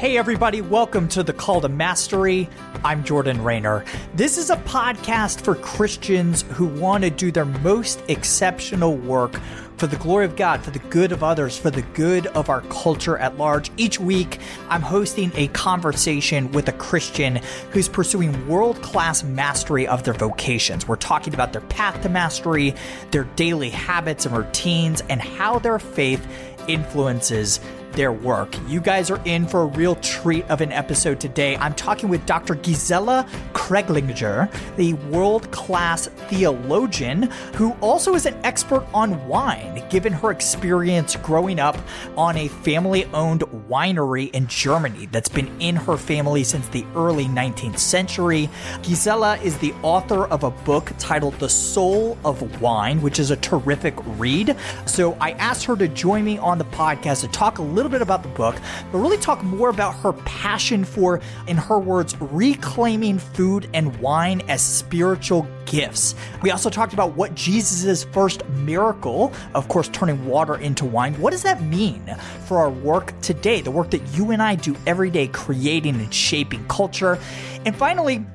[0.00, 2.48] Hey, everybody, welcome to the Call to Mastery.
[2.82, 3.84] I'm Jordan Raynor.
[4.14, 9.38] This is a podcast for Christians who want to do their most exceptional work
[9.76, 12.62] for the glory of God, for the good of others, for the good of our
[12.62, 13.70] culture at large.
[13.76, 14.38] Each week,
[14.70, 17.38] I'm hosting a conversation with a Christian
[17.72, 20.88] who's pursuing world class mastery of their vocations.
[20.88, 22.74] We're talking about their path to mastery,
[23.10, 26.26] their daily habits and routines, and how their faith
[26.68, 27.60] influences
[27.92, 28.54] their work.
[28.68, 31.56] You guys are in for a real treat of an episode today.
[31.56, 32.54] I'm talking with Dr.
[32.54, 37.24] Gisela Kreglinger, the world class theologian
[37.54, 41.76] who also is an expert on wine, given her experience growing up
[42.16, 47.26] on a family owned winery in Germany that's been in her family since the early
[47.26, 48.48] 19th century.
[48.82, 53.36] Gisela is the author of a book titled The Soul of Wine, which is a
[53.36, 54.56] terrific read.
[54.86, 57.90] So I asked her to join me on the podcast to talk a little little
[57.90, 58.56] bit about the book,
[58.92, 64.42] but really talk more about her passion for, in her words, reclaiming food and wine
[64.48, 66.14] as spiritual gifts.
[66.42, 71.30] We also talked about what Jesus' first miracle, of course, turning water into wine, what
[71.30, 72.04] does that mean
[72.44, 76.12] for our work today, the work that you and I do every day, creating and
[76.12, 77.18] shaping culture.
[77.64, 78.26] And finally,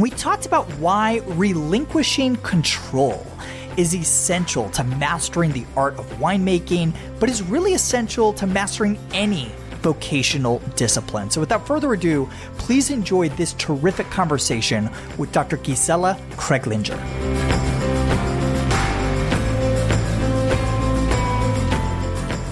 [0.00, 3.24] we talked about why relinquishing control
[3.78, 9.52] is essential to mastering the art of winemaking, but is really essential to mastering any
[9.82, 11.30] vocational discipline.
[11.30, 15.56] So, without further ado, please enjoy this terrific conversation with Dr.
[15.58, 16.98] Gisela Kreglinger.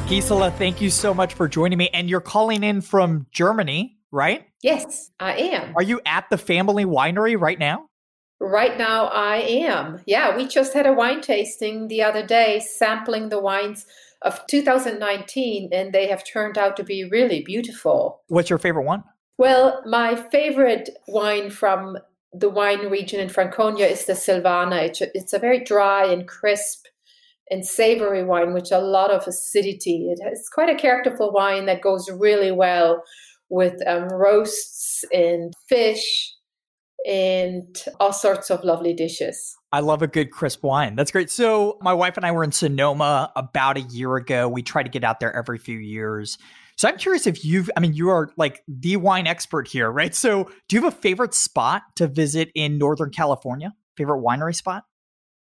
[0.09, 1.88] Gisela, thank you so much for joining me.
[1.92, 4.47] And you're calling in from Germany, right?
[4.62, 5.75] Yes, I am.
[5.75, 7.88] Are you at the family winery right now?
[8.41, 10.02] Right now, I am.
[10.06, 13.86] Yeah, we just had a wine tasting the other day, sampling the wines
[14.22, 18.22] of 2019, and they have turned out to be really beautiful.
[18.28, 19.04] What's your favorite one?
[19.38, 21.98] Well, my favorite wine from
[22.32, 24.82] the wine region in Franconia is the Silvaner.
[24.82, 26.86] It's a, it's a very dry and crisp
[27.50, 30.10] and savory wine with a lot of acidity.
[30.10, 33.03] It has, it's quite a characterful wine that goes really well
[33.48, 36.35] with um, roasts and fish
[37.04, 39.56] and all sorts of lovely dishes.
[39.72, 40.96] I love a good crisp wine.
[40.96, 41.30] That's great.
[41.30, 44.48] So, my wife and I were in Sonoma about a year ago.
[44.48, 46.38] We try to get out there every few years.
[46.76, 50.14] So, I'm curious if you've, I mean, you are like the wine expert here, right?
[50.14, 53.74] So, do you have a favorite spot to visit in Northern California?
[53.96, 54.84] Favorite winery spot?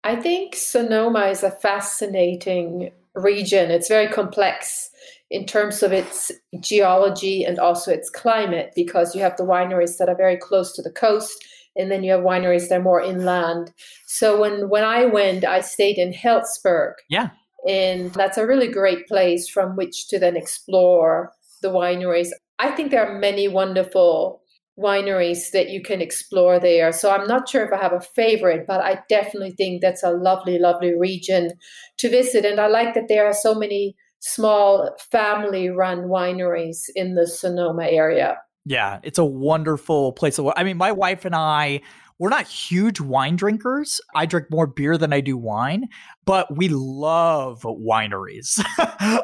[0.05, 3.71] I think Sonoma is a fascinating region.
[3.71, 4.91] It's very complex
[5.31, 6.31] in terms of its
[6.61, 10.83] geology and also its climate because you have the wineries that are very close to
[10.83, 11.45] the coast
[11.77, 13.73] and then you have wineries that are more inland.
[14.07, 16.95] So when when I went, I stayed in Healdsburg.
[17.09, 17.31] Yeah.
[17.67, 22.29] And that's a really great place from which to then explore the wineries.
[22.59, 24.42] I think there are many wonderful
[24.79, 26.93] wineries that you can explore there.
[26.93, 30.11] So I'm not sure if I have a favorite, but I definitely think that's a
[30.11, 31.53] lovely, lovely region
[31.99, 32.45] to visit.
[32.45, 37.87] And I like that there are so many small family run wineries in the Sonoma
[37.87, 38.39] area.
[38.65, 41.81] Yeah, it's a wonderful place I mean, my wife and I,
[42.23, 44.01] we're not huge wine drinkers.
[44.15, 45.89] I drink more beer than I do wine,
[46.25, 48.65] but we love wineries,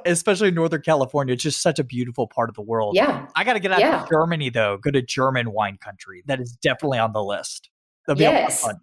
[0.04, 1.34] especially in Northern California.
[1.34, 2.96] It's just such a beautiful part of the world.
[2.96, 3.28] Yeah.
[3.36, 4.02] I got to get out yeah.
[4.02, 6.24] to Germany, though, go to German wine country.
[6.26, 7.70] That is definitely on the list.
[8.08, 8.62] That'll be yes.
[8.62, 8.80] fun.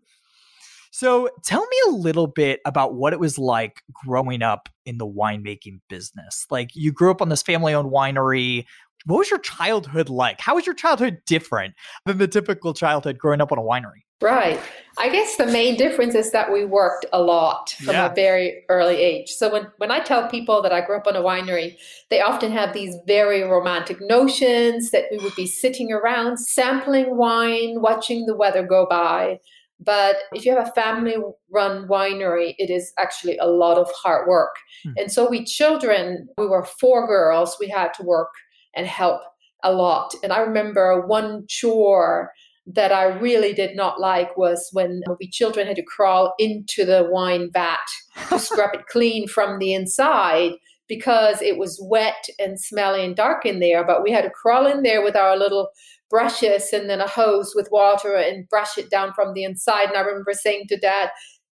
[0.92, 5.06] So tell me a little bit about what it was like growing up in the
[5.06, 6.46] winemaking business.
[6.50, 8.64] Like you grew up on this family owned winery.
[9.06, 10.42] What was your childhood like?
[10.42, 11.76] How was your childhood different
[12.06, 14.02] than the typical childhood growing up on a winery?
[14.22, 14.60] Right.
[14.98, 18.12] I guess the main difference is that we worked a lot from yeah.
[18.12, 19.30] a very early age.
[19.30, 21.76] So when, when I tell people that I grew up on a winery,
[22.10, 27.82] they often have these very romantic notions that we would be sitting around sampling wine,
[27.82, 29.40] watching the weather go by.
[29.80, 31.18] But if you have a family
[31.52, 34.56] run winery, it is actually a lot of hard work.
[34.84, 34.92] Hmm.
[34.98, 38.30] And so we children, we were four girls, we had to work
[38.76, 39.22] and help
[39.64, 40.14] a lot.
[40.24, 42.32] And I remember one chore
[42.68, 47.08] that I really did not like was when we children had to crawl into the
[47.12, 47.86] wine vat
[48.30, 50.54] to scrub it clean from the inside
[50.88, 53.86] because it was wet and smelly and dark in there.
[53.86, 55.70] But we had to crawl in there with our little
[56.10, 59.90] brushes and then a hose with water and brush it down from the inside.
[59.90, 61.10] And I remember saying to dad,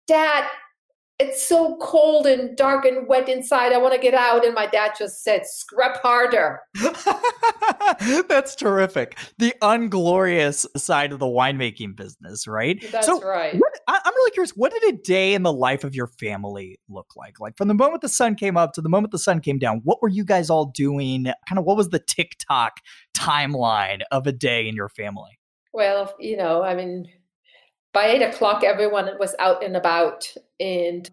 [0.07, 0.49] Dad,
[1.19, 3.73] it's so cold and dark and wet inside.
[3.73, 4.45] I want to get out.
[4.45, 6.61] And my dad just said, scrap harder.
[8.29, 9.19] That's terrific.
[9.39, 12.81] The unglorious side of the winemaking business, right?
[12.93, 13.55] That's so right.
[13.59, 14.53] What, I, I'm really curious.
[14.53, 17.41] What did a day in the life of your family look like?
[17.41, 19.81] Like from the moment the sun came up to the moment the sun came down,
[19.83, 21.25] what were you guys all doing?
[21.49, 22.79] Kind of what was the TikTok
[23.17, 25.41] timeline of a day in your family?
[25.73, 27.07] Well, you know, I mean,
[27.99, 31.11] by eight o'clock, everyone was out and about and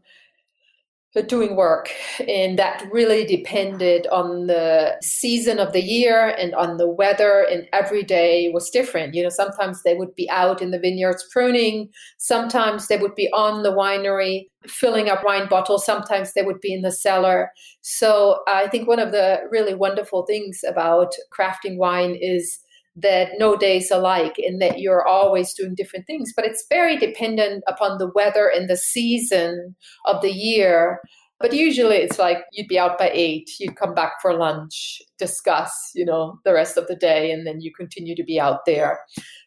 [1.27, 1.89] doing work.
[2.27, 7.47] And that really depended on the season of the year and on the weather.
[7.49, 9.15] And every day was different.
[9.15, 11.89] You know, sometimes they would be out in the vineyards pruning,
[12.19, 16.71] sometimes they would be on the winery filling up wine bottles, sometimes they would be
[16.71, 17.49] in the cellar.
[17.81, 22.59] So I think one of the really wonderful things about crafting wine is
[22.95, 26.31] that no days alike in that you're always doing different things.
[26.35, 29.75] But it's very dependent upon the weather and the season
[30.05, 30.99] of the year.
[31.37, 35.71] But usually it's like you'd be out by eight you'd come back for lunch discuss
[35.93, 38.99] you know the rest of the day and then you continue to be out there.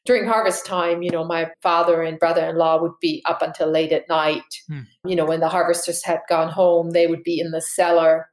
[0.05, 4.09] During harvest time you know my father and brother-in-law would be up until late at
[4.09, 4.43] night.
[4.69, 4.81] Hmm.
[5.07, 8.29] you know when the harvesters had gone home they would be in the cellar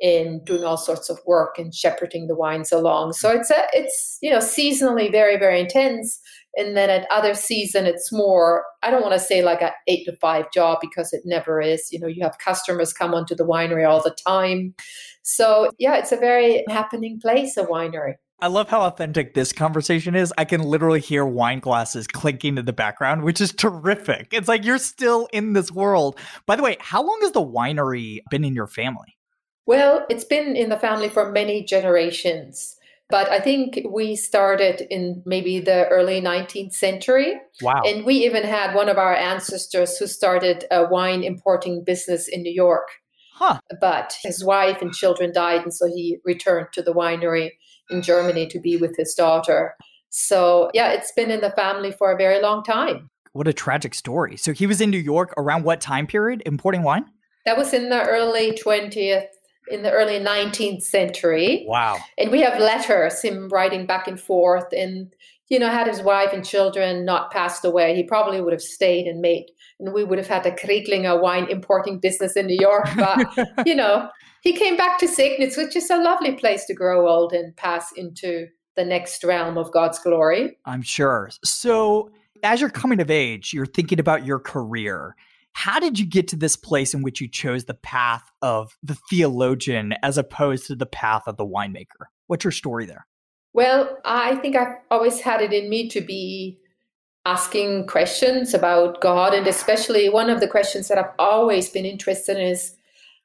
[0.00, 3.12] in doing all sorts of work and shepherding the wines along.
[3.12, 6.20] So it's a, it's you know seasonally very very intense,
[6.56, 8.64] and then at other season it's more.
[8.82, 11.88] I don't want to say like a eight to five job because it never is.
[11.92, 14.74] You know, you have customers come onto the winery all the time.
[15.22, 18.14] So yeah, it's a very happening place, a winery.
[18.42, 20.34] I love how authentic this conversation is.
[20.36, 24.30] I can literally hear wine glasses clinking in the background, which is terrific.
[24.32, 26.18] It's like you're still in this world.
[26.44, 29.16] By the way, how long has the winery been in your family?
[29.66, 32.76] Well, it's been in the family for many generations.
[33.12, 37.34] But I think we started in maybe the early 19th century.
[37.60, 37.82] Wow.
[37.84, 42.42] And we even had one of our ancestors who started a wine importing business in
[42.42, 42.88] New York.
[43.34, 43.60] Huh.
[43.82, 47.50] But his wife and children died, and so he returned to the winery
[47.90, 49.74] in Germany to be with his daughter.
[50.08, 53.10] So, yeah, it's been in the family for a very long time.
[53.32, 54.38] What a tragic story.
[54.38, 57.04] So, he was in New York around what time period importing wine?
[57.44, 59.26] That was in the early 20th
[59.72, 61.64] in the early 19th century.
[61.66, 61.98] Wow.
[62.18, 64.66] And we have letters, him writing back and forth.
[64.72, 65.12] And,
[65.48, 69.06] you know, had his wife and children not passed away, he probably would have stayed
[69.06, 69.46] and made,
[69.80, 72.88] and we would have had the Kreglinger wine importing business in New York.
[72.96, 73.26] But,
[73.66, 74.08] you know,
[74.42, 77.90] he came back to Signitz, which is a lovely place to grow old and pass
[77.96, 78.46] into
[78.76, 80.56] the next realm of God's glory.
[80.64, 81.30] I'm sure.
[81.44, 82.10] So,
[82.42, 85.14] as you're coming of age, you're thinking about your career
[85.52, 88.96] how did you get to this place in which you chose the path of the
[89.10, 92.06] theologian as opposed to the path of the winemaker?
[92.26, 93.06] What's your story there?
[93.52, 96.58] Well, I think I've always had it in me to be
[97.26, 99.34] asking questions about God.
[99.34, 102.74] And especially one of the questions that I've always been interested in is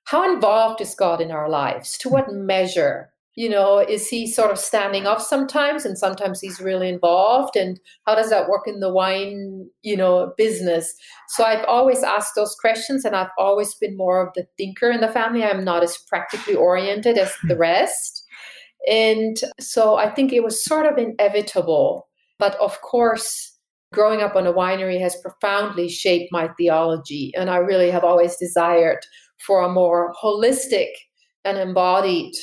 [0.03, 1.97] how involved is God in our lives?
[1.99, 2.45] To what hmm.
[2.45, 3.11] measure?
[3.37, 7.55] You know is he sort of standing off sometimes and sometimes he's really involved?
[7.55, 10.93] And how does that work in the wine you know business?
[11.29, 15.01] So i've always asked those questions and i've always been more of the thinker in
[15.01, 15.43] the family.
[15.43, 17.61] I'm not as practically oriented as the hmm.
[17.61, 18.25] rest.
[18.91, 22.07] And so i think it was sort of inevitable.
[22.39, 23.53] But of course
[23.93, 27.31] growing up on a winery has profoundly shaped my theology.
[27.37, 29.05] And i really have always desired
[29.45, 30.89] for a more holistic
[31.45, 32.33] and embodied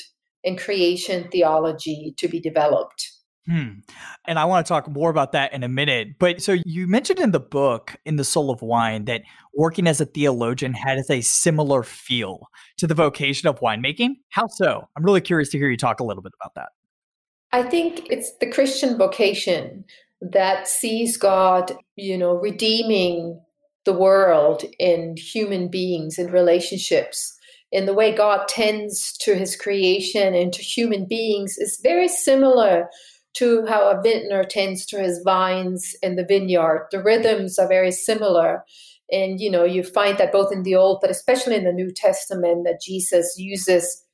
[0.45, 3.11] and creation theology to be developed.
[3.47, 3.81] Hmm.
[4.27, 6.19] And I want to talk more about that in a minute.
[6.19, 9.23] But so you mentioned in the book, in The Soul of Wine, that
[9.55, 12.49] working as a theologian has a similar feel
[12.79, 14.13] to the vocation of winemaking.
[14.31, 14.89] How so?
[14.97, 16.71] I'm really curious to hear you talk a little bit about that.
[17.53, 19.85] I think it's the Christian vocation
[20.23, 23.41] that sees God, you know, redeeming
[23.85, 27.39] the world and human beings and relationships
[27.75, 32.89] in the way God tends to his creation and to human beings is very similar
[33.35, 36.87] to how a vintner tends to his vines in the vineyard.
[36.93, 38.63] The rhythms are very similar.
[39.11, 41.91] And you know, you find that both in the Old, but especially in the New
[41.93, 44.05] Testament, that Jesus uses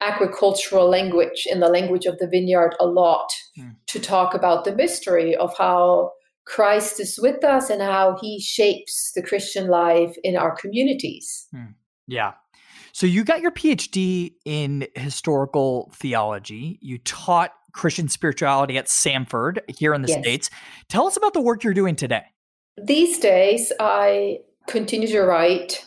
[0.00, 3.74] agricultural language in the language of the vineyard a lot mm.
[3.88, 6.12] to talk about the mystery of how
[6.46, 11.48] Christ is with us and how he shapes the Christian life in our communities.
[11.52, 11.74] Mm.
[12.06, 12.34] Yeah,
[12.98, 16.80] so you got your PhD in historical theology.
[16.82, 20.18] You taught Christian spirituality at Samford here in the yes.
[20.18, 20.50] States.
[20.88, 22.24] Tell us about the work you're doing today.
[22.76, 25.86] These days, I continue to write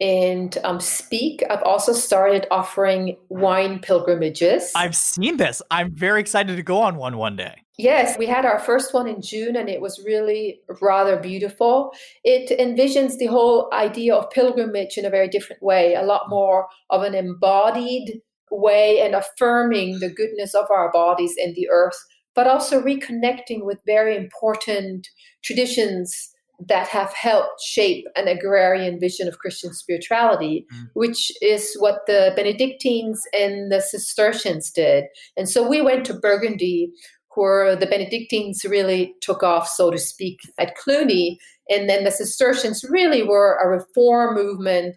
[0.00, 1.44] and um, speak.
[1.50, 4.72] I've also started offering wine pilgrimages.
[4.74, 5.60] I've seen this.
[5.70, 7.56] I'm very excited to go on one one day.
[7.78, 11.92] Yes, we had our first one in June and it was really rather beautiful.
[12.24, 16.66] It envisions the whole idea of pilgrimage in a very different way, a lot more
[16.90, 18.20] of an embodied
[18.50, 22.04] way and affirming the goodness of our bodies and the earth,
[22.34, 25.06] but also reconnecting with very important
[25.44, 26.32] traditions
[26.66, 30.88] that have helped shape an agrarian vision of Christian spirituality, mm.
[30.94, 35.04] which is what the Benedictines and the Cistercians did.
[35.36, 36.90] And so we went to Burgundy,
[37.38, 41.38] where the Benedictines really took off, so to speak, at Cluny.
[41.70, 44.96] And then the Cistercians really were a reform movement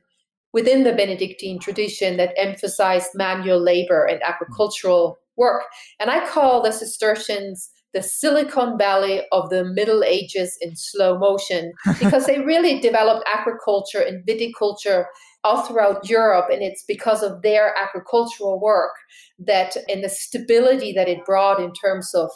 [0.53, 5.63] within the Benedictine tradition that emphasized manual labor and agricultural work.
[5.99, 11.73] And I call the Cistercians the Silicon Valley of the Middle Ages in slow motion
[11.99, 15.05] because they really developed agriculture and viticulture
[15.43, 16.45] all throughout Europe.
[16.51, 18.93] And it's because of their agricultural work
[19.39, 22.29] that, and the stability that it brought in terms of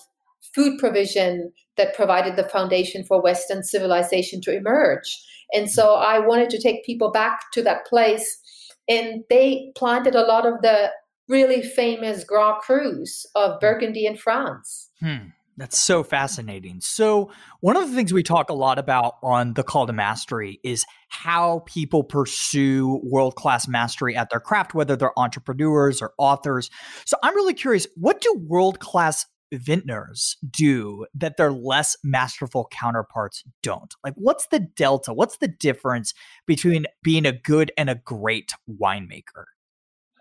[0.53, 5.21] food provision that provided the foundation for Western civilization to emerge.
[5.53, 8.39] And so I wanted to take people back to that place.
[8.87, 10.91] And they planted a lot of the
[11.27, 14.89] really famous Grand Crus of Burgundy in France.
[14.99, 15.29] Hmm.
[15.57, 16.81] That's so fascinating.
[16.81, 17.31] So,
[17.61, 20.85] one of the things we talk a lot about on the call to mastery is
[21.07, 26.69] how people pursue world class mastery at their craft, whether they're entrepreneurs or authors.
[27.05, 33.43] So, I'm really curious what do world class vintners do that their less masterful counterparts
[33.63, 33.93] don't?
[34.03, 35.13] Like, what's the delta?
[35.13, 36.13] What's the difference
[36.45, 39.45] between being a good and a great winemaker?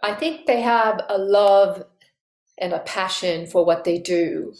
[0.02, 1.84] I think they have a love
[2.58, 4.54] and a passion for what they do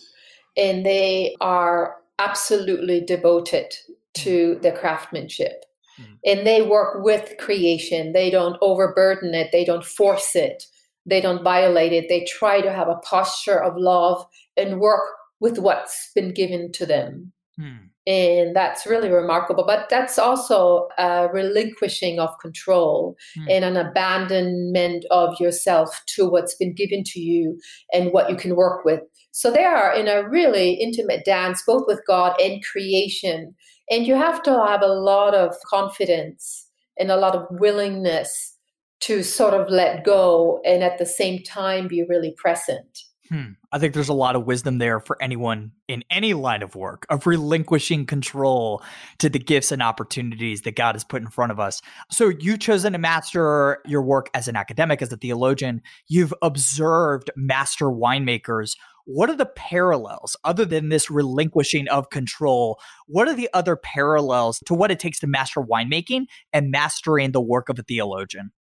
[0.57, 3.75] and they are absolutely devoted
[4.15, 5.65] to the craftsmanship.
[6.01, 6.15] Mm-hmm.
[6.25, 8.13] And they work with creation.
[8.13, 10.65] They don't overburden it, they don't force it,
[11.07, 12.09] they don't violate it.
[12.09, 14.25] They try to have a posture of love
[14.57, 15.03] and work
[15.41, 17.33] with what's been given to them.
[17.61, 17.89] Mm.
[18.07, 19.65] And that's really remarkable.
[19.67, 23.47] But that's also a relinquishing of control mm.
[23.51, 27.59] and an abandonment of yourself to what's been given to you
[27.93, 29.01] and what you can work with.
[29.33, 33.55] So they are in a really intimate dance, both with God and creation.
[33.91, 36.69] And you have to have a lot of confidence
[36.99, 38.57] and a lot of willingness
[39.01, 43.01] to sort of let go and at the same time be really present.
[43.35, 43.55] Hmm.
[43.73, 47.05] I think there's a lot of wisdom there for anyone in any line of work
[47.11, 48.81] of relinquishing control
[49.19, 51.83] to the gifts and opportunities that God has put in front of us.
[52.13, 55.83] So you've chosen to master your work as an academic, as a theologian.
[56.07, 58.77] You've observed master winemakers
[59.07, 62.79] what are the parallels other than this relinquishing of control?
[63.07, 67.41] What are the other parallels to what it takes to master winemaking and mastering the
[67.41, 68.53] work of a theologian?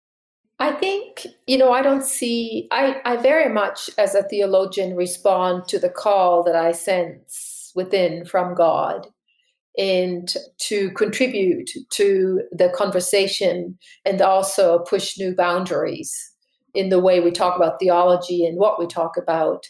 [0.58, 5.66] I think, you know, I don't see, I, I very much as a theologian respond
[5.68, 9.08] to the call that I sense within from God
[9.76, 16.14] and to contribute to the conversation and also push new boundaries
[16.74, 19.64] in the way we talk about theology and what we talk about.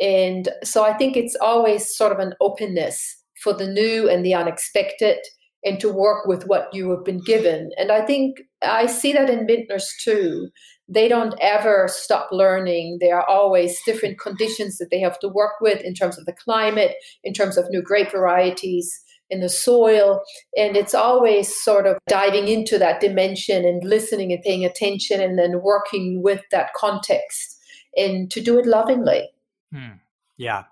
[0.00, 4.34] And so I think it's always sort of an openness for the new and the
[4.34, 5.18] unexpected
[5.64, 7.70] and to work with what you have been given.
[7.78, 10.48] And I think I see that in vintners too.
[10.86, 12.98] They don't ever stop learning.
[13.00, 16.34] There are always different conditions that they have to work with in terms of the
[16.34, 20.22] climate, in terms of new grape varieties in the soil.
[20.56, 25.38] And it's always sort of diving into that dimension and listening and paying attention and
[25.38, 27.58] then working with that context
[27.96, 29.30] and to do it lovingly.
[29.72, 29.98] Hmm.
[30.36, 30.64] Yeah.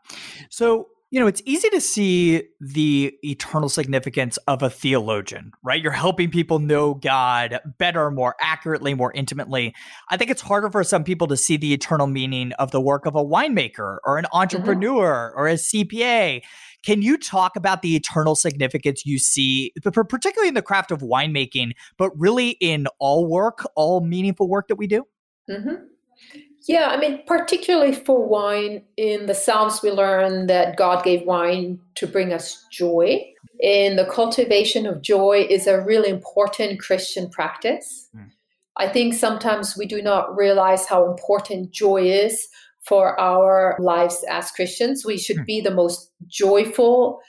[0.50, 5.80] So, you know, it's easy to see the eternal significance of a theologian, right?
[5.80, 9.74] You're helping people know God better, more accurately, more intimately.
[10.08, 13.04] I think it's harder for some people to see the eternal meaning of the work
[13.04, 14.38] of a winemaker or an mm-hmm.
[14.38, 15.38] entrepreneur mm-hmm.
[15.38, 16.40] or a CPA.
[16.82, 21.72] Can you talk about the eternal significance you see, particularly in the craft of winemaking,
[21.98, 25.04] but really in all work, all meaningful work that we do?
[25.50, 25.74] Mm-hmm.
[26.68, 31.80] Yeah, I mean, particularly for wine, in the Psalms, we learn that God gave wine
[31.96, 33.24] to bring us joy.
[33.62, 38.08] And the cultivation of joy is a really important Christian practice.
[38.16, 38.30] Mm.
[38.76, 42.48] I think sometimes we do not realize how important joy is
[42.86, 45.04] for our lives as Christians.
[45.04, 45.46] We should mm.
[45.46, 47.20] be the most joyful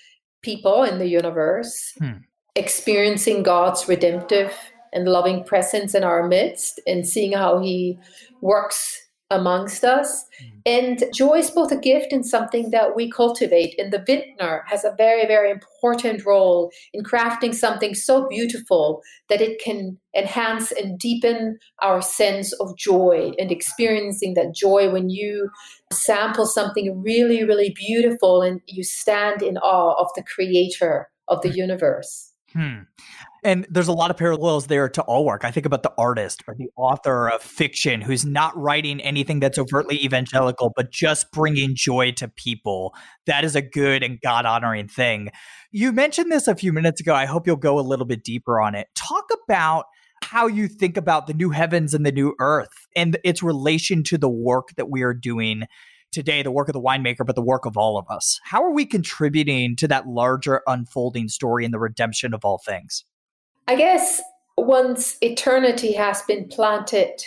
[0.42, 2.22] people in the universe, mm.
[2.56, 4.54] experiencing God's redemptive
[4.92, 7.98] and loving presence in our midst and seeing how He
[8.42, 9.03] works
[9.34, 10.26] amongst us.
[10.42, 10.62] Mm.
[10.66, 13.76] And joy is both a gift and something that we cultivate.
[13.78, 19.42] And the vintner has a very, very important role in crafting something so beautiful that
[19.42, 25.50] it can enhance and deepen our sense of joy and experiencing that joy when you
[25.92, 31.50] sample something really, really beautiful and you stand in awe of the creator of the
[31.50, 31.58] hmm.
[31.58, 32.32] universe.
[32.54, 32.84] Hmm.
[33.46, 35.44] And there's a lot of parallels there to all work.
[35.44, 39.58] I think about the artist or the author of fiction who's not writing anything that's
[39.58, 42.96] overtly evangelical, but just bringing joy to people.
[43.26, 45.30] That is a good and God honoring thing.
[45.72, 47.14] You mentioned this a few minutes ago.
[47.14, 48.88] I hope you'll go a little bit deeper on it.
[48.96, 49.86] Talk about
[50.24, 54.18] how you think about the new heavens and the new earth and its relation to
[54.18, 55.64] the work that we are doing
[56.14, 58.40] today, the work of the winemaker, but the work of all of us.
[58.44, 63.04] How are we contributing to that larger unfolding story and the redemption of all things?
[63.68, 64.22] I guess
[64.58, 67.24] once eternity has been planted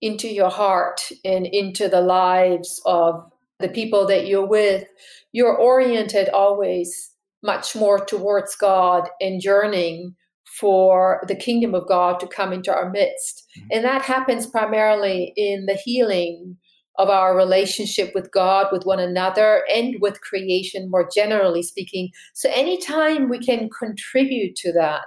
[0.00, 3.24] into your heart and into the lives of
[3.60, 4.84] the people that you're with,
[5.32, 7.10] you're oriented always
[7.42, 10.14] much more towards God and yearning
[10.58, 13.44] for the kingdom of God to come into our midst.
[13.56, 13.68] Mm-hmm.
[13.72, 16.56] And that happens primarily in the healing
[16.98, 22.10] of our relationship with God, with one another, and with creation more generally speaking.
[22.34, 25.06] So, anytime we can contribute to that,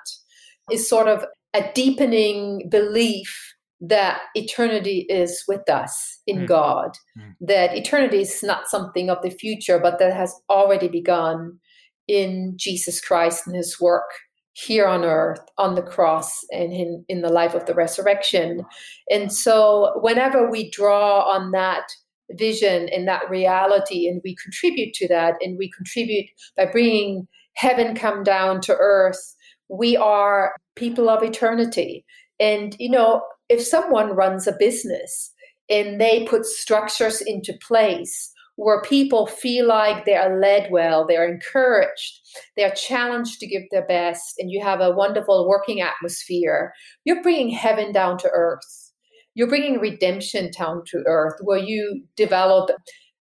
[0.71, 6.47] is sort of a deepening belief that eternity is with us in mm.
[6.47, 7.33] God, mm.
[7.41, 11.59] that eternity is not something of the future, but that has already begun
[12.07, 14.09] in Jesus Christ and his work
[14.53, 18.63] here on earth, on the cross, and in, in the life of the resurrection.
[19.09, 21.83] And so, whenever we draw on that
[22.31, 27.95] vision and that reality, and we contribute to that, and we contribute by bringing heaven
[27.95, 29.34] come down to earth
[29.69, 32.05] we are people of eternity.
[32.39, 35.31] And, you know, if someone runs a business
[35.69, 41.29] and they put structures into place where people feel like they are led well, they're
[41.29, 42.21] encouraged,
[42.55, 46.71] they're challenged to give their best, and you have a wonderful working atmosphere,
[47.03, 48.91] you're bringing heaven down to earth.
[49.33, 52.69] You're bringing redemption down to earth where you develop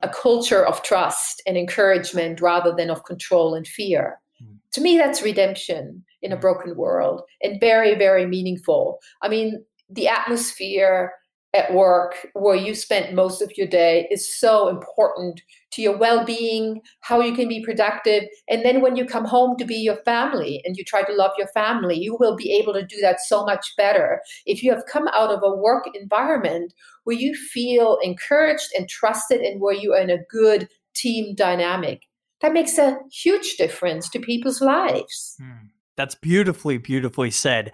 [0.02, 4.18] a culture of trust and encouragement rather than of control and fear.
[4.42, 4.56] Mm.
[4.74, 6.42] To me, that's redemption in a mm.
[6.42, 9.00] broken world and very, very meaningful.
[9.22, 11.14] I mean, the atmosphere
[11.54, 16.80] at work where you spent most of your day is so important to your well-being
[17.02, 20.62] how you can be productive and then when you come home to be your family
[20.64, 23.44] and you try to love your family you will be able to do that so
[23.46, 26.72] much better if you have come out of a work environment
[27.06, 32.04] where you feel encouraged and trusted and where you are in a good team dynamic
[32.42, 35.66] that makes a huge difference to people's lives hmm.
[36.00, 37.74] That's beautifully, beautifully said.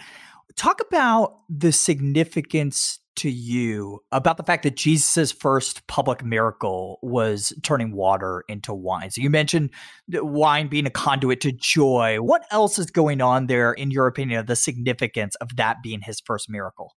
[0.56, 7.54] Talk about the significance to you about the fact that Jesus' first public miracle was
[7.62, 9.12] turning water into wine.
[9.12, 9.70] So you mentioned
[10.10, 12.18] wine being a conduit to joy.
[12.18, 16.02] What else is going on there, in your opinion, of the significance of that being
[16.02, 16.96] his first miracle?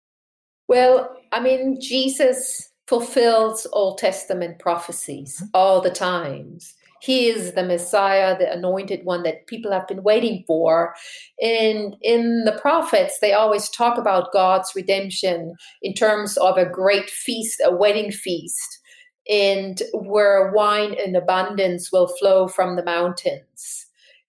[0.69, 5.47] Well, I mean, Jesus fulfills Old Testament prophecies mm-hmm.
[5.53, 6.73] all the times.
[7.01, 10.93] He is the Messiah, the anointed one that people have been waiting for.
[11.41, 17.09] And in the prophets, they always talk about God's redemption in terms of a great
[17.09, 18.79] feast, a wedding feast,
[19.29, 23.85] and where wine in abundance will flow from the mountains.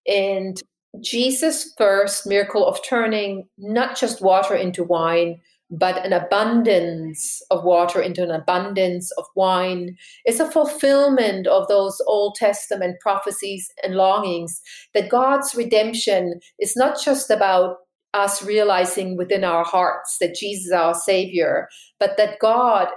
[0.07, 0.61] And
[1.01, 8.01] Jesus' first miracle of turning not just water into wine, but an abundance of water
[8.01, 14.61] into an abundance of wine is a fulfillment of those Old Testament prophecies and longings
[14.95, 17.77] that God's redemption is not just about
[18.15, 21.69] us realizing within our hearts that Jesus is our Savior,
[22.01, 22.89] but that God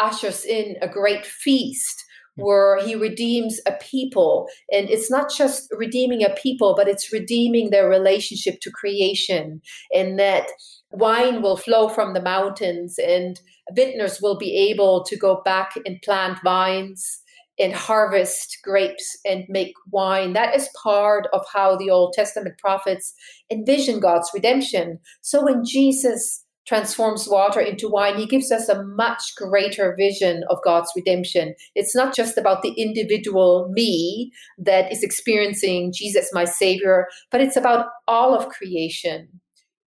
[0.00, 2.03] ushers in a great feast
[2.36, 4.48] where he redeems a people.
[4.72, 9.60] And it's not just redeeming a people, but it's redeeming their relationship to creation.
[9.94, 10.48] And that
[10.90, 13.40] wine will flow from the mountains, and
[13.72, 17.20] vintners will be able to go back and plant vines
[17.58, 20.32] and harvest grapes and make wine.
[20.32, 23.14] That is part of how the Old Testament prophets
[23.50, 24.98] envision God's redemption.
[25.20, 30.58] So when Jesus transforms water into wine, he gives us a much greater vision of
[30.64, 31.54] God's redemption.
[31.74, 37.56] It's not just about the individual me that is experiencing Jesus, my Savior, but it's
[37.56, 39.28] about all of creation.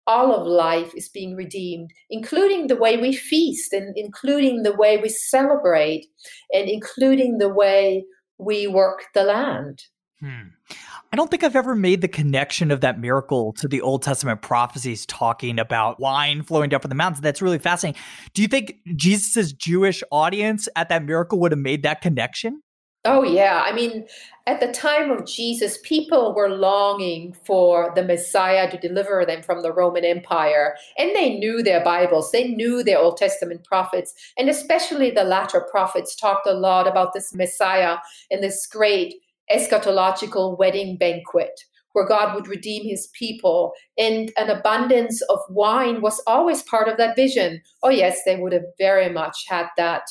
[0.06, 4.96] All of life is being redeemed, including the way we feast, and including the way
[4.96, 6.06] we celebrate,
[6.52, 8.04] and including the way
[8.38, 9.84] we work the land.
[10.20, 10.48] Hmm.
[11.12, 14.40] I don't think I've ever made the connection of that miracle to the Old Testament
[14.40, 17.20] prophecies talking about wine flowing down from the mountains.
[17.20, 18.00] That's really fascinating.
[18.32, 22.62] Do you think Jesus' Jewish audience at that miracle would have made that connection?
[23.04, 23.62] Oh, yeah.
[23.66, 24.06] I mean,
[24.46, 29.60] at the time of Jesus, people were longing for the Messiah to deliver them from
[29.60, 30.76] the Roman Empire.
[30.96, 34.14] And they knew their Bibles, they knew their Old Testament prophets.
[34.38, 37.98] And especially the latter prophets talked a lot about this Messiah
[38.30, 39.16] and this great
[39.50, 41.60] eschatological wedding banquet
[41.92, 43.72] where God would redeem his people.
[43.98, 47.60] And an abundance of wine was always part of that vision.
[47.82, 50.02] Oh, yes, they would have very much had that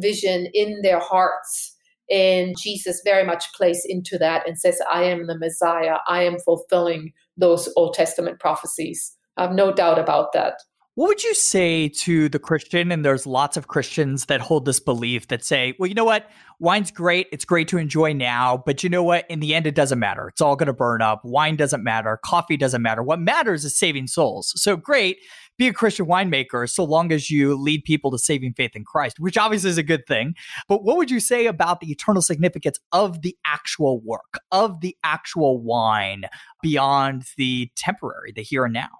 [0.00, 1.76] vision in their hearts.
[2.10, 5.98] And Jesus very much plays into that and says, I am the Messiah.
[6.08, 9.16] I am fulfilling those Old Testament prophecies.
[9.36, 10.54] I have no doubt about that.
[11.00, 12.92] What would you say to the Christian?
[12.92, 16.30] And there's lots of Christians that hold this belief that say, well, you know what?
[16.58, 17.26] Wine's great.
[17.32, 18.62] It's great to enjoy now.
[18.66, 19.24] But you know what?
[19.30, 20.28] In the end, it doesn't matter.
[20.28, 21.22] It's all going to burn up.
[21.24, 22.20] Wine doesn't matter.
[22.22, 23.02] Coffee doesn't matter.
[23.02, 24.52] What matters is saving souls.
[24.56, 25.16] So great.
[25.56, 29.18] Be a Christian winemaker so long as you lead people to saving faith in Christ,
[29.18, 30.34] which obviously is a good thing.
[30.68, 34.94] But what would you say about the eternal significance of the actual work, of the
[35.02, 36.24] actual wine
[36.60, 38.99] beyond the temporary, the here and now?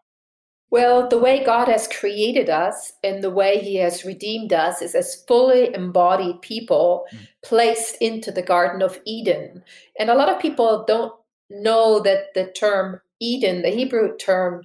[0.70, 4.94] Well, the way God has created us and the way He has redeemed us is
[4.94, 7.18] as fully embodied people mm.
[7.44, 9.64] placed into the Garden of Eden.
[9.98, 11.12] And a lot of people don't
[11.50, 14.62] know that the term Eden, the Hebrew term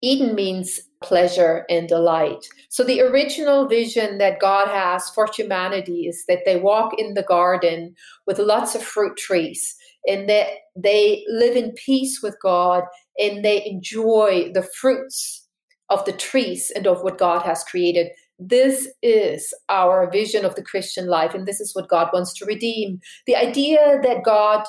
[0.00, 2.46] Eden, means pleasure and delight.
[2.68, 7.22] So the original vision that God has for humanity is that they walk in the
[7.22, 7.94] garden
[8.26, 9.74] with lots of fruit trees
[10.06, 12.84] and that they live in peace with God
[13.18, 15.47] and they enjoy the fruits
[15.90, 18.08] of the trees and of what God has created.
[18.38, 22.44] This is our vision of the Christian life, and this is what God wants to
[22.44, 23.00] redeem.
[23.26, 24.64] The idea that God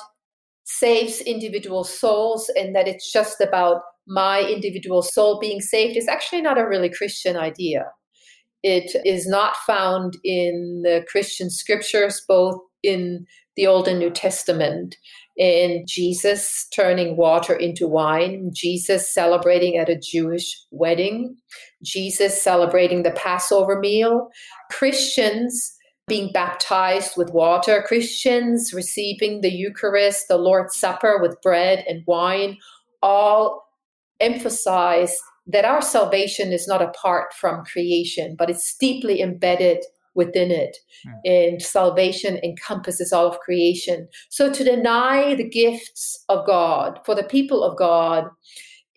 [0.64, 6.42] saves individual souls and that it's just about my individual soul being saved is actually
[6.42, 7.86] not a really Christian idea.
[8.62, 14.96] It is not found in the Christian scriptures, both in the Old and New Testament
[15.40, 21.34] in Jesus turning water into wine, Jesus celebrating at a Jewish wedding,
[21.82, 24.28] Jesus celebrating the Passover meal,
[24.70, 25.74] Christians
[26.06, 32.58] being baptized with water, Christians receiving the Eucharist, the Lord's Supper with bread and wine,
[33.02, 33.64] all
[34.20, 39.78] emphasize that our salvation is not apart from creation, but it's deeply embedded
[40.14, 40.76] within it.
[41.06, 41.20] Mm.
[41.24, 44.08] And salvation encompasses all of creation.
[44.28, 48.24] So to deny the gifts of God for the people of God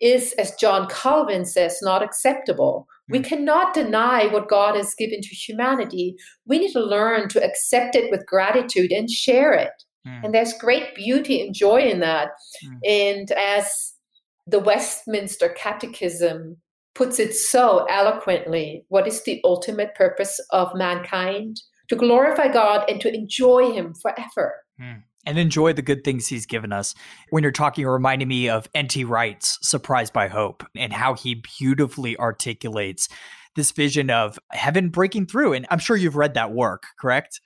[0.00, 2.86] is, as John Calvin says, not acceptable.
[3.10, 3.12] Mm.
[3.12, 6.16] We cannot deny what God has given to humanity.
[6.46, 9.72] We need to learn to accept it with gratitude and share it.
[10.06, 10.24] Mm.
[10.24, 12.28] And there's great beauty and joy in that.
[12.62, 12.74] Hmm.
[12.84, 13.94] And as
[14.46, 16.58] the Westminster Catechism
[16.94, 18.84] puts it so eloquently.
[18.88, 21.60] What is the ultimate purpose of mankind?
[21.88, 24.54] To glorify God and to enjoy Him forever.
[24.80, 25.02] Mm.
[25.26, 26.94] And enjoy the good things He's given us.
[27.30, 29.04] When you're talking, you're reminding me of N.T.
[29.04, 33.08] Wright's Surprised by Hope and how he beautifully articulates
[33.56, 35.52] this vision of heaven breaking through.
[35.52, 37.40] And I'm sure you've read that work, correct?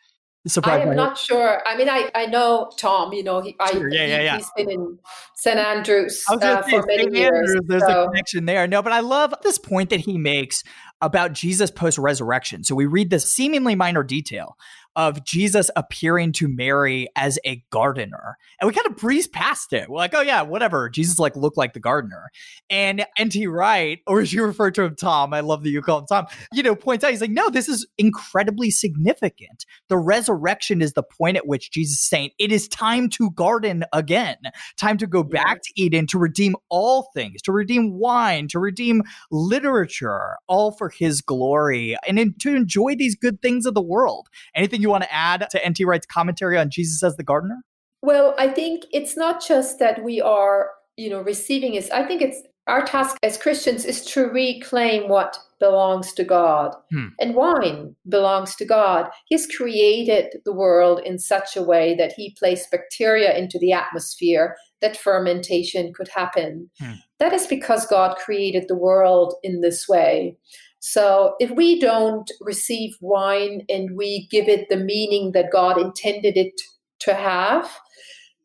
[0.64, 1.61] I am not sure.
[1.66, 3.12] I mean, I, I know Tom.
[3.12, 4.37] You know, he, sure, I, yeah, yeah, yeah.
[4.37, 4.98] he's been in
[5.35, 7.14] St Andrews uh, for many St.
[7.14, 7.33] years.
[7.33, 8.05] Andrews, there's so.
[8.05, 8.66] a connection there.
[8.66, 10.62] No, but I love this point that he makes
[11.01, 12.64] about Jesus post resurrection.
[12.64, 14.57] So we read this seemingly minor detail
[14.99, 18.37] of Jesus appearing to Mary as a gardener.
[18.61, 19.89] And we kind of breeze past it.
[19.89, 20.91] We're like, oh yeah, whatever.
[20.91, 22.31] Jesus like looked like the gardener.
[22.69, 23.47] And N.T.
[23.47, 26.27] Wright, or as you refer to him, Tom, I love that you call him Tom,
[26.53, 29.65] you know, points out, he's like, no, this is incredibly significant.
[29.89, 33.85] The resurrection is the point at which Jesus is saying, it is time to garden
[33.93, 34.39] again,
[34.77, 39.05] time to go back to Eden to redeem all things, to redeem wine, to redeem
[39.31, 44.29] literature, all for his glory, and in, to enjoy these good things of the world.
[44.57, 45.85] Anything you you want to add to N.T.
[45.85, 47.62] Wright's commentary on Jesus as the gardener?
[48.03, 51.90] Well, I think it's not just that we are, you know, receiving it.
[51.92, 56.74] I think it's our task as Christians is to reclaim what belongs to God.
[56.92, 57.07] Hmm.
[57.18, 59.11] And wine belongs to God.
[59.27, 64.57] He's created the world in such a way that he placed bacteria into the atmosphere
[64.81, 66.70] that fermentation could happen.
[66.79, 66.92] Hmm.
[67.18, 70.37] That is because God created the world in this way.
[70.81, 76.37] So if we don't receive wine and we give it the meaning that God intended
[76.37, 76.61] it
[77.01, 77.71] to have,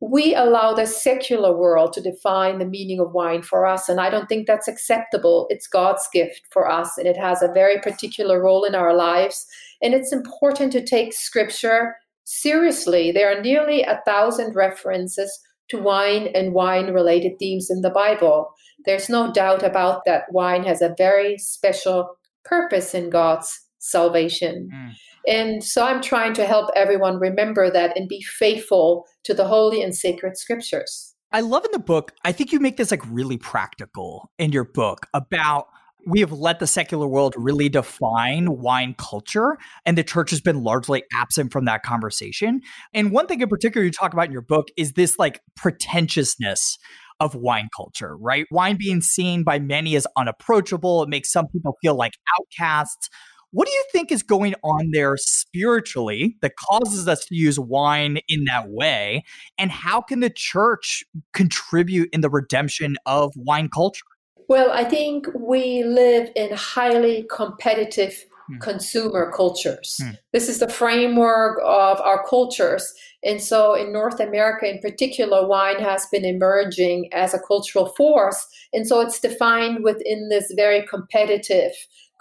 [0.02, 3.88] we allow the secular world to define the meaning of wine for us.
[3.88, 5.48] And I don't think that's acceptable.
[5.50, 9.46] It's God's gift for us, and it has a very particular role in our lives.
[9.82, 13.12] And it's important to take scripture seriously.
[13.12, 18.54] There are nearly a thousand references to wine and wine related themes in the Bible.
[18.86, 24.70] There's no doubt about that wine has a very special purpose in God's salvation.
[24.74, 24.92] Mm.
[25.26, 29.82] And so I'm trying to help everyone remember that and be faithful to the holy
[29.82, 31.16] and sacred scriptures.
[31.32, 34.66] I love in the book, I think you make this like really practical in your
[34.66, 35.68] book about
[36.06, 40.62] we have let the secular world really define wine culture, and the church has been
[40.62, 42.62] largely absent from that conversation.
[42.94, 46.78] And one thing in particular you talk about in your book is this like pretentiousness
[47.24, 48.46] of wine culture, right?
[48.52, 51.02] Wine being seen by many as unapproachable.
[51.04, 53.10] It makes some people feel like outcasts.
[53.52, 58.20] What do you think is going on there spiritually that causes us to use wine
[58.28, 59.24] in that way?
[59.58, 64.04] And how can the church contribute in the redemption of wine culture?
[64.50, 68.60] Well, I think we live in highly competitive mm.
[68.60, 69.98] consumer cultures.
[70.02, 70.18] Mm.
[70.32, 72.94] This is the framework of our cultures.
[73.24, 78.46] And so in North America in particular, wine has been emerging as a cultural force.
[78.74, 81.74] And so it's defined within this very competitive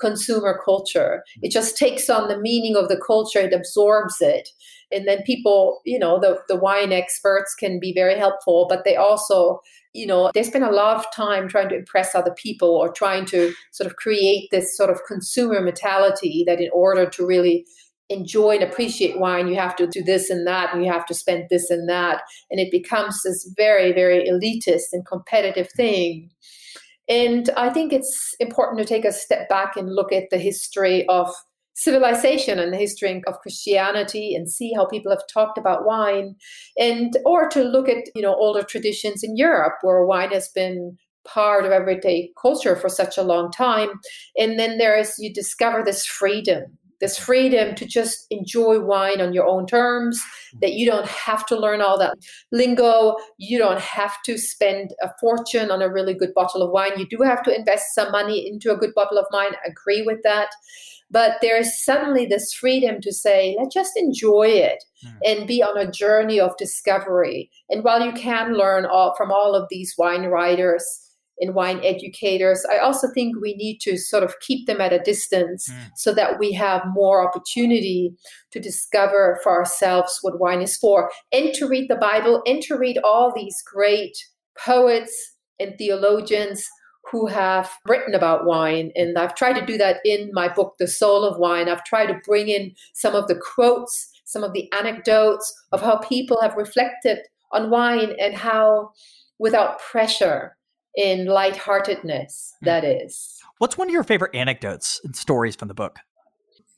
[0.03, 1.23] consumer culture.
[1.41, 4.51] It just takes on the meaning of the culture, it absorbs it.
[4.91, 8.97] And then people, you know, the, the wine experts can be very helpful, but they
[8.97, 9.61] also,
[9.95, 13.25] you know, they spend a lot of time trying to impress other people or trying
[13.27, 17.65] to sort of create this sort of consumer mentality that in order to really
[18.11, 21.15] enjoy and appreciate wine, you have to do this and that, and you have to
[21.15, 22.23] spend this and that.
[22.51, 26.31] And it becomes this very, very elitist and competitive thing.
[27.09, 31.07] And I think it's important to take a step back and look at the history
[31.09, 31.33] of
[31.75, 36.37] civilization and the history of Christianity and see how people have talked about wine
[36.79, 40.97] and or to look at you know older traditions in Europe where wine has been
[41.25, 43.89] part of everyday culture for such a long time.
[44.37, 49.35] And then there is you discover this freedom this freedom to just enjoy wine on
[49.35, 50.23] your own terms,
[50.61, 52.15] that you don't have to learn all that
[52.53, 53.17] lingo.
[53.39, 56.93] You don't have to spend a fortune on a really good bottle of wine.
[56.97, 59.53] You do have to invest some money into a good bottle of wine.
[59.53, 60.51] I agree with that.
[61.11, 65.13] But there's suddenly this freedom to say, let's just enjoy it mm.
[65.27, 67.51] and be on a journey of discovery.
[67.69, 70.85] And while you can learn all, from all of these wine writers,
[71.43, 72.65] in wine educators.
[72.73, 75.91] I also think we need to sort of keep them at a distance mm.
[75.97, 78.15] so that we have more opportunity
[78.53, 82.79] to discover for ourselves what wine is for and to read the Bible and to
[82.79, 84.17] read all these great
[84.57, 85.13] poets
[85.59, 86.65] and theologians
[87.11, 88.93] who have written about wine.
[88.95, 91.69] And I've tried to do that in my book, The Soul of Wine.
[91.69, 95.99] I've tried to bring in some of the quotes, some of the anecdotes of how
[95.99, 97.19] people have reflected
[97.51, 98.93] on wine and how,
[99.41, 100.57] without pressure,
[100.97, 102.67] in lightheartedness, mm.
[102.67, 103.41] that is.
[103.59, 105.99] What's one of your favorite anecdotes and stories from the book?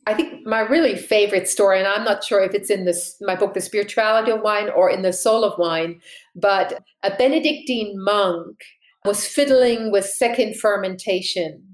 [0.07, 3.35] I think my really favorite story, and I'm not sure if it's in this my
[3.35, 6.01] book, The Spirituality of Wine, or in The Soul of Wine,
[6.37, 8.61] but a Benedictine monk
[9.05, 11.74] was fiddling with second fermentation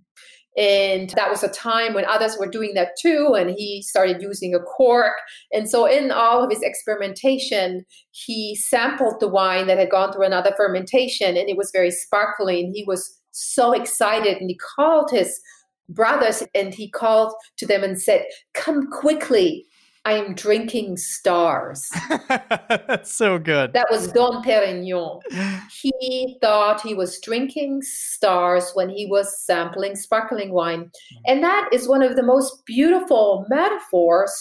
[0.57, 3.35] and that was a time when others were doing that too.
[3.39, 5.15] And he started using a cork.
[5.53, 10.27] And so, in all of his experimentation, he sampled the wine that had gone through
[10.27, 12.73] another fermentation and it was very sparkling.
[12.75, 15.41] He was so excited and he called his
[15.89, 19.67] brothers and he called to them and said, Come quickly.
[20.05, 21.89] I am drinking stars.
[22.29, 23.75] That's so good.
[23.75, 25.21] That was Dom Perignon.
[25.83, 30.91] He thought he was drinking stars when he was sampling sparkling wine.
[31.27, 34.33] And that is one of the most beautiful metaphors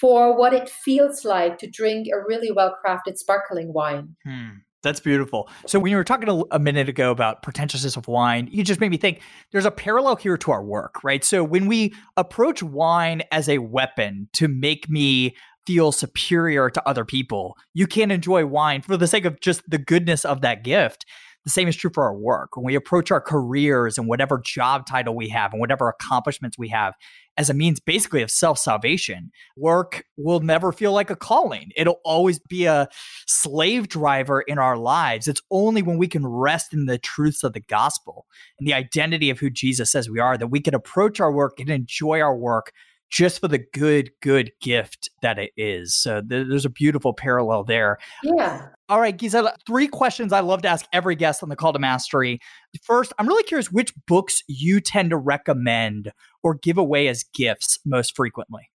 [0.00, 4.16] for what it feels like to drink a really well crafted sparkling wine.
[4.24, 4.48] Hmm.
[4.82, 5.48] That's beautiful.
[5.66, 8.90] So when you were talking a, minute ago about pretentiousness of wine, you just made
[8.90, 9.20] me think
[9.52, 11.22] there's a parallel here to our work, right?
[11.22, 17.04] So when we approach wine as a weapon to make me feel superior to other
[17.04, 21.04] people, you can't enjoy wine for the sake of just the goodness of that gift.
[21.44, 22.56] The same is true for our work.
[22.56, 26.68] When we approach our careers and whatever job title we have and whatever accomplishments we
[26.68, 26.94] have
[27.38, 31.70] as a means basically of self salvation, work will never feel like a calling.
[31.76, 32.88] It'll always be a
[33.26, 35.28] slave driver in our lives.
[35.28, 38.26] It's only when we can rest in the truths of the gospel
[38.58, 41.58] and the identity of who Jesus says we are that we can approach our work
[41.58, 42.72] and enjoy our work
[43.10, 45.94] just for the good, good gift that it is.
[45.94, 47.98] So th- there's a beautiful parallel there.
[48.22, 48.68] Yeah.
[48.88, 51.78] All right, Gisela, three questions I love to ask every guest on the Call to
[51.78, 52.40] Mastery.
[52.82, 57.78] First, I'm really curious which books you tend to recommend or give away as gifts
[57.84, 58.70] most frequently.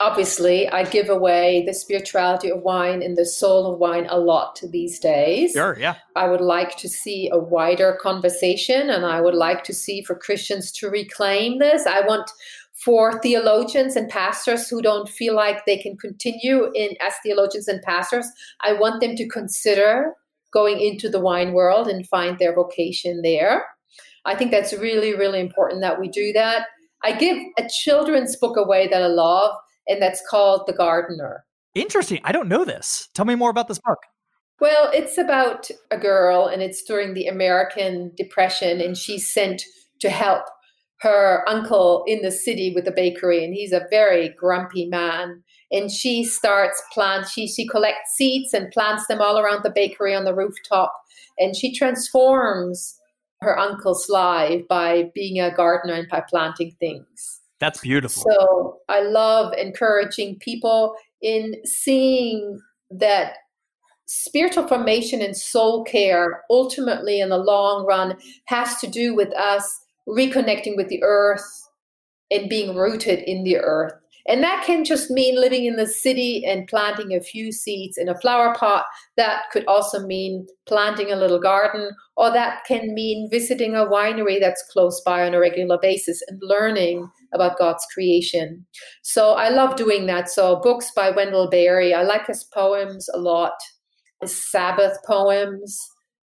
[0.00, 4.58] Obviously, I give away the spirituality of wine and the soul of wine a lot
[4.70, 5.52] these days.
[5.52, 5.96] Sure, yeah.
[6.16, 10.14] I would like to see a wider conversation and I would like to see for
[10.14, 11.86] Christians to reclaim this.
[11.86, 12.30] I want
[12.84, 17.82] for theologians and pastors who don't feel like they can continue in as theologians and
[17.82, 18.26] pastors,
[18.62, 20.14] I want them to consider
[20.52, 23.66] going into the wine world and find their vocation there.
[24.24, 26.66] I think that's really, really important that we do that.
[27.02, 29.54] I give a children's book away that I love,
[29.88, 31.44] and that's called The Gardener.
[31.74, 32.20] Interesting.
[32.24, 33.08] I don't know this.
[33.14, 33.98] Tell me more about this book.
[34.60, 39.62] Well, it's about a girl, and it's during the American Depression, and she's sent
[40.00, 40.42] to help
[41.00, 45.42] her uncle in the city with the bakery, and he's a very grumpy man.
[45.72, 47.28] And she starts plant.
[47.28, 50.92] She she collects seeds and plants them all around the bakery on the rooftop,
[51.38, 52.96] and she transforms
[53.40, 57.40] her uncle's life by being a gardener and by planting things.
[57.58, 58.24] That's beautiful.
[58.28, 62.60] So I love encouraging people in seeing
[62.90, 63.34] that
[64.06, 69.80] spiritual formation and soul care ultimately in the long run has to do with us
[70.08, 71.44] reconnecting with the earth
[72.30, 73.92] and being rooted in the earth
[74.30, 78.08] and that can just mean living in the city and planting a few seeds in
[78.08, 78.84] a flower pot.
[79.16, 84.38] That could also mean planting a little garden, or that can mean visiting a winery
[84.38, 88.66] that's close by on a regular basis and learning about God's creation.
[89.02, 90.28] So I love doing that.
[90.28, 93.54] So books by Wendell Berry, I like his poems a lot.
[94.20, 95.80] His Sabbath poems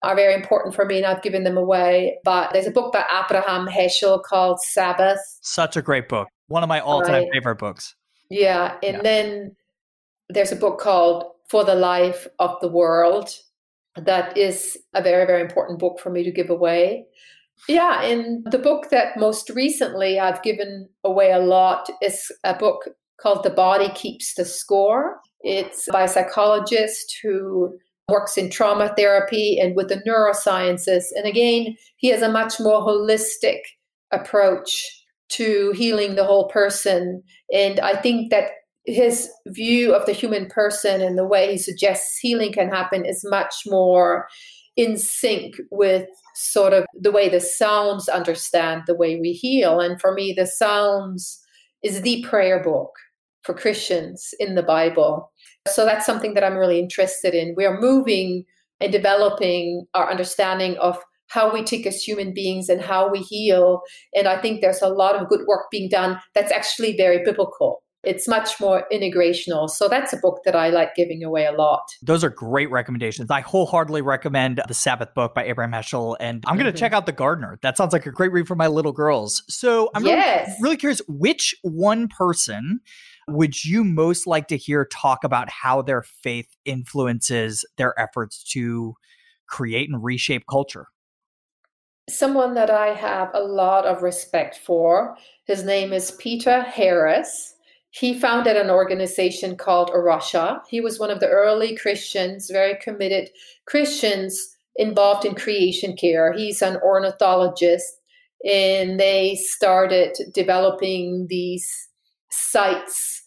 [0.02, 2.18] are very important for me, and I've given them away.
[2.24, 5.20] But there's a book by Abraham Heschel called Sabbath.
[5.42, 6.28] Such a great book.
[6.46, 7.28] One of my all-time right.
[7.32, 7.94] favorite books.
[8.30, 9.02] Yeah, and yeah.
[9.02, 9.56] then
[10.28, 13.30] there's a book called For the Life of the World.
[13.96, 17.06] That is a very, very important book for me to give away.
[17.68, 22.88] Yeah, and the book that most recently I've given away a lot is a book
[23.20, 25.18] called The Body Keeps the Score.
[25.40, 27.76] It's by a psychologist who
[28.08, 31.04] works in trauma therapy and with the neurosciences.
[31.14, 33.60] And again, he has a much more holistic
[34.10, 34.84] approach
[35.30, 37.22] to healing the whole person.
[37.52, 38.50] And I think that
[38.86, 43.22] his view of the human person and the way he suggests healing can happen is
[43.28, 44.26] much more
[44.76, 49.80] in sync with sort of the way the Psalms understand the way we heal.
[49.80, 51.38] And for me, the Psalms
[51.82, 52.92] is the prayer book
[53.42, 55.30] for Christians in the Bible.
[55.68, 57.54] So that's something that I'm really interested in.
[57.56, 58.44] We are moving
[58.80, 63.82] and developing our understanding of how we tick as human beings and how we heal.
[64.14, 67.82] And I think there's a lot of good work being done that's actually very biblical.
[68.04, 69.68] It's much more integrational.
[69.68, 71.82] So that's a book that I like giving away a lot.
[72.00, 73.30] Those are great recommendations.
[73.30, 76.16] I wholeheartedly recommend The Sabbath book by Abraham Heschel.
[76.20, 76.62] And I'm mm-hmm.
[76.62, 77.58] going to check out The Gardener.
[77.62, 79.42] That sounds like a great read for my little girls.
[79.48, 80.46] So I'm yes.
[80.46, 82.80] really, really curious which one person
[83.28, 88.94] would you most like to hear talk about how their faith influences their efforts to
[89.46, 90.88] create and reshape culture?
[92.08, 95.16] someone that I have a lot of respect for.
[95.44, 97.54] His name is Peter Harris.
[97.90, 100.62] He founded an organization called A Rocha.
[100.68, 103.30] He was one of the early Christians, very committed
[103.66, 106.32] Christians involved in creation care.
[106.32, 108.00] He's an ornithologist,
[108.48, 111.88] and they started developing these
[112.30, 113.17] sites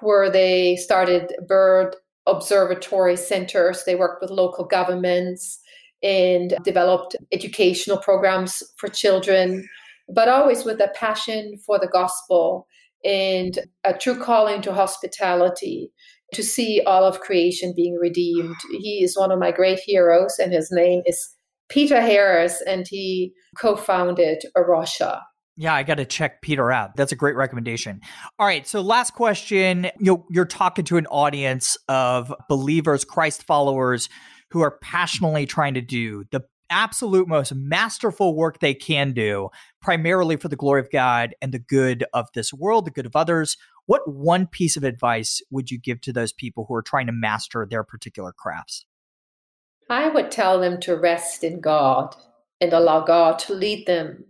[0.00, 3.84] where they started bird observatory centers.
[3.84, 5.60] They worked with local governments
[6.02, 9.68] and developed educational programs for children,
[10.08, 12.66] but always with a passion for the gospel
[13.04, 15.90] and a true calling to hospitality
[16.34, 18.56] to see all of creation being redeemed.
[18.70, 21.28] He is one of my great heroes, and his name is
[21.68, 25.22] Peter Harris, and he co founded A Rocha.
[25.60, 26.94] Yeah, I got to check Peter out.
[26.94, 28.00] That's a great recommendation.
[28.38, 29.90] All right, so last question.
[29.98, 34.08] You you're talking to an audience of believers, Christ followers
[34.52, 39.48] who are passionately trying to do the absolute most masterful work they can do,
[39.82, 43.16] primarily for the glory of God and the good of this world, the good of
[43.16, 43.56] others.
[43.86, 47.12] What one piece of advice would you give to those people who are trying to
[47.12, 48.86] master their particular crafts?
[49.90, 52.14] I would tell them to rest in God
[52.60, 54.24] and allow God to lead them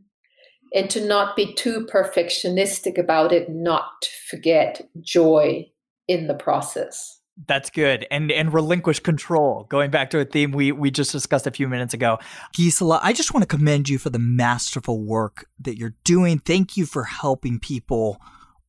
[0.75, 5.67] and to not be too perfectionistic about it, not to forget joy
[6.07, 7.21] in the process.
[7.47, 8.05] That's good.
[8.11, 9.67] And and relinquish control.
[9.71, 12.19] Going back to a theme we we just discussed a few minutes ago.
[12.53, 16.41] Gisela, I just want to commend you for the masterful work that you're doing.
[16.41, 18.21] Thank you for helping people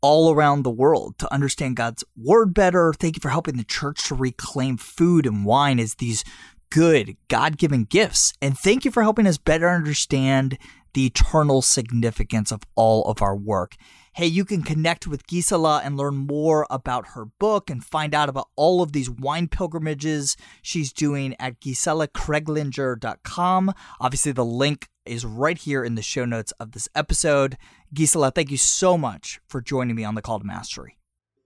[0.02, 2.94] all around the world to understand God's word better.
[2.94, 6.24] Thank you for helping the church to reclaim food and wine as these
[6.70, 8.34] good God-given gifts.
[8.42, 10.58] And thank you for helping us better understand
[10.94, 13.76] the eternal significance of all of our work.
[14.14, 18.28] Hey, you can connect with Gisela and learn more about her book and find out
[18.28, 23.74] about all of these wine pilgrimages she's doing at giselakreglinger.com.
[24.02, 27.58] Obviously, the link is right here in the show notes of this episode.
[27.94, 30.98] Gisela, thank you so much for joining me on the Call to Mastery.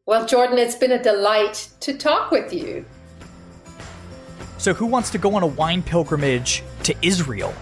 [0.06, 2.86] Well, Jordan, it's been a delight to talk with you.
[4.58, 7.54] So, who wants to go on a wine pilgrimage to Israel?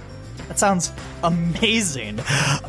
[0.51, 0.91] That sounds
[1.23, 2.19] amazing.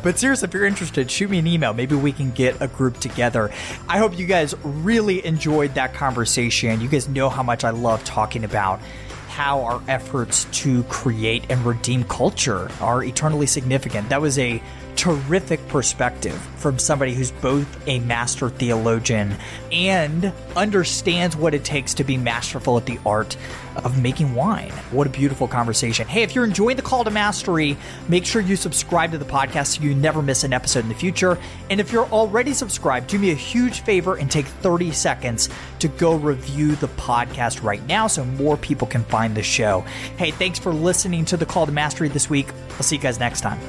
[0.03, 1.73] But seriously, if you're interested, shoot me an email.
[1.73, 3.51] Maybe we can get a group together.
[3.89, 6.79] I hope you guys really enjoyed that conversation.
[6.79, 8.79] You guys know how much I love talking about
[9.27, 14.07] how our efforts to create and redeem culture are eternally significant.
[14.07, 14.63] That was a
[14.95, 19.35] terrific perspective from somebody who's both a master theologian
[19.71, 23.35] and understands what it takes to be masterful at the art
[23.77, 24.71] of making wine.
[24.91, 26.07] What a beautiful conversation.
[26.07, 27.77] Hey, if you're enjoying the call to mastery,
[28.07, 30.95] make sure you subscribe to the podcast so you never miss an episode in the
[30.95, 31.37] future.
[31.69, 35.87] And if you're already subscribed, do me a huge favor and take 30 seconds to
[35.87, 39.81] go review the podcast right now so more people can find the show.
[40.17, 42.47] Hey, thanks for listening to the call to mastery this week.
[42.71, 43.59] I'll see you guys next time.